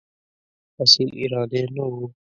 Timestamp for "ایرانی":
1.19-1.61